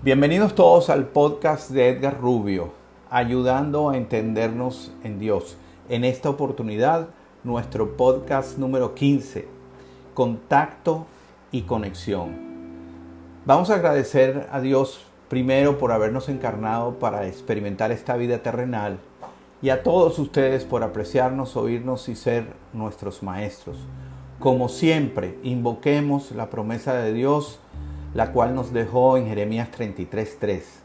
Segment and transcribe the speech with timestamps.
[0.00, 2.70] Bienvenidos todos al podcast de Edgar Rubio,
[3.10, 5.56] ayudando a entendernos en Dios.
[5.88, 7.08] En esta oportunidad,
[7.42, 9.48] nuestro podcast número 15,
[10.14, 11.04] Contacto
[11.50, 12.36] y Conexión.
[13.44, 19.00] Vamos a agradecer a Dios primero por habernos encarnado para experimentar esta vida terrenal
[19.60, 23.78] y a todos ustedes por apreciarnos, oírnos y ser nuestros maestros.
[24.38, 27.58] Como siempre, invoquemos la promesa de Dios,
[28.14, 30.82] la cual nos dejó en Jeremías 33:3.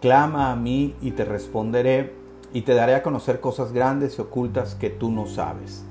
[0.00, 2.14] Clama a mí y te responderé
[2.52, 5.84] y te daré a conocer cosas grandes y ocultas que tú no sabes.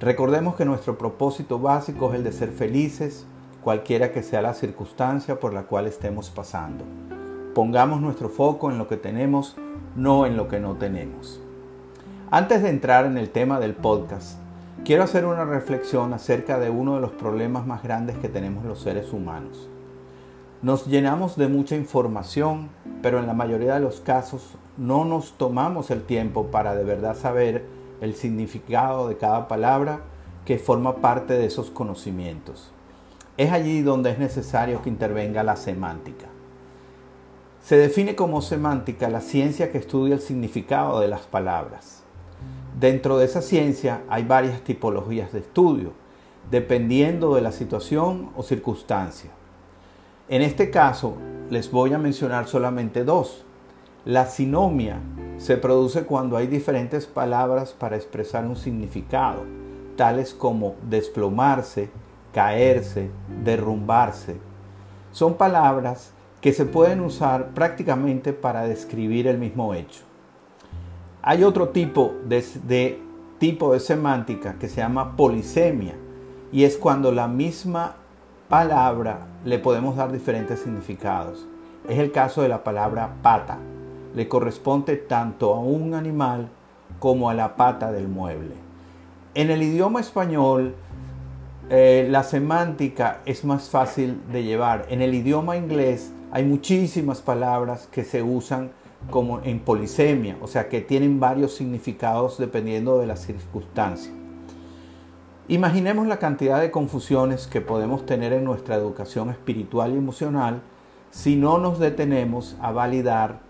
[0.00, 3.26] Recordemos que nuestro propósito básico es el de ser felices,
[3.62, 6.84] cualquiera que sea la circunstancia por la cual estemos pasando.
[7.54, 9.56] Pongamos nuestro foco en lo que tenemos,
[9.94, 11.40] no en lo que no tenemos.
[12.30, 14.38] Antes de entrar en el tema del podcast,
[14.84, 18.80] quiero hacer una reflexión acerca de uno de los problemas más grandes que tenemos los
[18.80, 19.68] seres humanos.
[20.64, 22.70] Nos llenamos de mucha información,
[23.02, 27.18] pero en la mayoría de los casos no nos tomamos el tiempo para de verdad
[27.18, 27.66] saber
[28.00, 30.00] el significado de cada palabra
[30.46, 32.70] que forma parte de esos conocimientos.
[33.36, 36.28] Es allí donde es necesario que intervenga la semántica.
[37.62, 42.04] Se define como semántica la ciencia que estudia el significado de las palabras.
[42.80, 45.92] Dentro de esa ciencia hay varias tipologías de estudio,
[46.50, 49.30] dependiendo de la situación o circunstancia.
[50.28, 51.16] En este caso,
[51.50, 53.44] les voy a mencionar solamente dos.
[54.06, 54.98] La sinomia
[55.36, 59.44] se produce cuando hay diferentes palabras para expresar un significado,
[59.96, 61.90] tales como desplomarse,
[62.32, 63.10] caerse,
[63.44, 64.36] derrumbarse.
[65.12, 70.04] Son palabras que se pueden usar prácticamente para describir el mismo hecho.
[71.20, 72.98] Hay otro tipo de,
[73.38, 75.94] tipo de semántica que se llama polisemia
[76.50, 77.96] y es cuando la misma
[78.54, 81.44] palabra le podemos dar diferentes significados.
[81.88, 83.58] Es el caso de la palabra pata.
[84.14, 86.50] Le corresponde tanto a un animal
[87.00, 88.54] como a la pata del mueble.
[89.34, 90.76] En el idioma español,
[91.68, 94.86] eh, la semántica es más fácil de llevar.
[94.88, 98.70] En el idioma inglés hay muchísimas palabras que se usan
[99.10, 104.12] como en polisemia, o sea que tienen varios significados dependiendo de la circunstancia.
[105.46, 110.62] Imaginemos la cantidad de confusiones que podemos tener en nuestra educación espiritual y emocional
[111.10, 113.40] si no nos detenemos a validar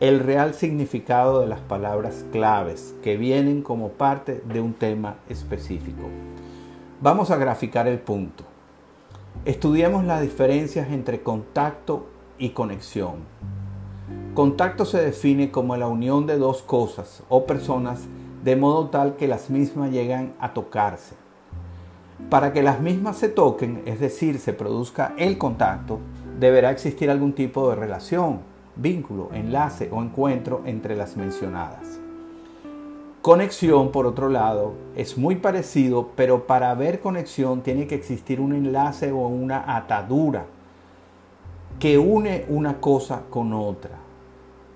[0.00, 6.04] el real significado de las palabras claves que vienen como parte de un tema específico.
[7.02, 8.44] Vamos a graficar el punto.
[9.44, 12.06] Estudiemos las diferencias entre contacto
[12.38, 13.16] y conexión.
[14.32, 18.00] Contacto se define como la unión de dos cosas o personas
[18.42, 21.20] de modo tal que las mismas llegan a tocarse.
[22.30, 25.98] Para que las mismas se toquen, es decir, se produzca el contacto,
[26.38, 28.40] deberá existir algún tipo de relación,
[28.76, 32.00] vínculo, enlace o encuentro entre las mencionadas.
[33.22, 38.52] Conexión, por otro lado, es muy parecido, pero para haber conexión tiene que existir un
[38.52, 40.46] enlace o una atadura
[41.78, 43.98] que une una cosa con otra.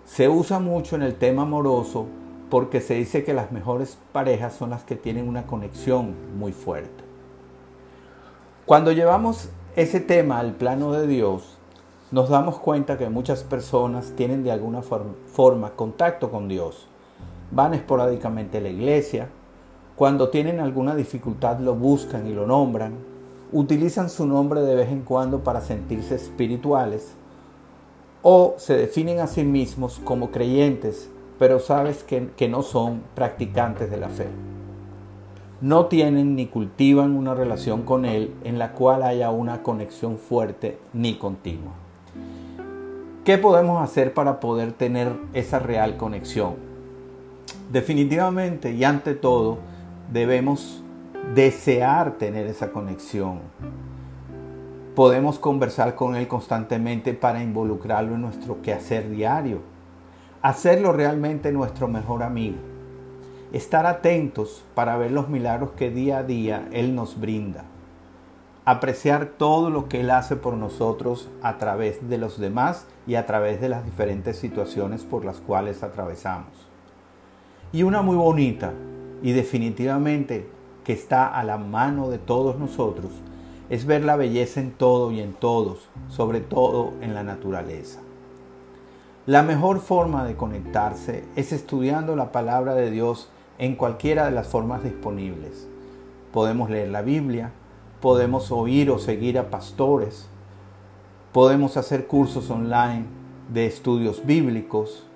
[0.04, 2.06] Se usa mucho en el tema amoroso
[2.48, 7.05] porque se dice que las mejores parejas son las que tienen una conexión muy fuerte.
[8.66, 11.56] Cuando llevamos ese tema al plano de Dios,
[12.10, 16.88] nos damos cuenta que muchas personas tienen de alguna forma contacto con Dios.
[17.52, 19.28] Van esporádicamente a la iglesia,
[19.94, 22.94] cuando tienen alguna dificultad lo buscan y lo nombran,
[23.52, 27.14] utilizan su nombre de vez en cuando para sentirse espirituales
[28.22, 33.96] o se definen a sí mismos como creyentes, pero sabes que, no son practicantes de
[33.96, 34.26] la fe.
[35.60, 40.78] No tienen ni cultivan una relación con Él en la cual haya una conexión fuerte
[40.92, 41.72] ni continua.
[43.24, 46.54] ¿Qué podemos hacer para poder tener esa real conexión?
[47.72, 49.58] Definitivamente y ante todo
[50.12, 50.82] debemos
[51.34, 53.40] desear tener esa conexión
[54.96, 59.60] Podemos conversar con Él constantemente para involucrarlo en nuestro quehacer diario.
[60.40, 62.56] Hacerlo realmente nuestro mejor amigo.
[63.52, 67.64] Estar atentos para ver los milagros que día a día Él nos brinda.
[68.64, 73.24] Apreciar todo lo que Él hace por nosotros a través de los demás y a
[73.24, 76.50] través de las diferentes situaciones por las cuales atravesamos.
[77.72, 78.72] Y una muy bonita
[79.22, 80.48] y definitivamente
[80.82, 83.12] que está a la mano de todos nosotros
[83.70, 88.00] es ver la belleza en todo y en todos, sobre todo en la naturaleza.
[89.26, 93.28] La mejor forma de conectarse es estudiando la palabra de Dios
[93.58, 95.66] en cualquiera de las formas disponibles.
[96.32, 97.52] Podemos leer la Biblia,
[98.00, 100.28] podemos oír o seguir a pastores,
[101.32, 103.04] podemos hacer cursos online,
[103.52, 105.06] de estudios bíblicos.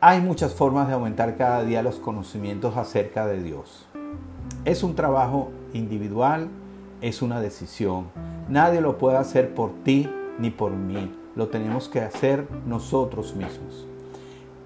[0.00, 3.86] Hay muchas formas de aumentar cada día los conocimientos acerca de Dios.
[4.64, 6.48] Es un trabajo individual,
[7.00, 8.06] es una decisión.
[8.48, 11.14] Nadie lo puede hacer por ti ni por mí.
[11.34, 13.86] Lo tenemos que hacer nosotros mismos.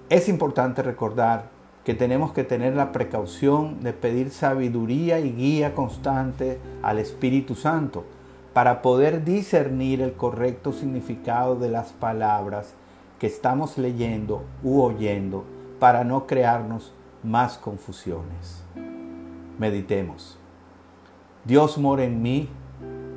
[0.09, 1.49] Es importante recordar
[1.89, 8.05] que tenemos que tener la precaución de pedir sabiduría y guía constante al Espíritu Santo
[8.53, 12.75] para poder discernir el correcto significado de las palabras
[13.17, 15.45] que estamos leyendo u oyendo
[15.79, 16.93] para no crearnos
[17.23, 18.61] más confusiones.
[19.57, 20.37] Meditemos.
[21.43, 22.49] Dios mora en mí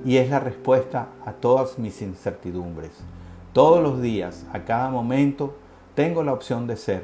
[0.02, 2.92] y es la respuesta a todas mis incertidumbres.
[3.52, 5.58] Todos los días, a cada momento,
[5.94, 7.02] tengo la opción de ser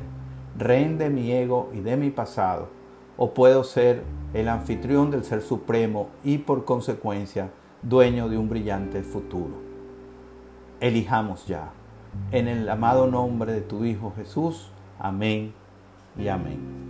[0.59, 2.69] rehén de mi ego y de mi pasado,
[3.17, 4.03] o puedo ser
[4.35, 7.51] el anfitrión del Ser Supremo y por consecuencia
[7.83, 9.55] dueño de un brillante futuro.
[10.81, 11.71] Elijamos ya.
[12.33, 14.71] En el amado nombre de tu Hijo Jesús.
[14.99, 15.53] Amén
[16.17, 16.88] y amén.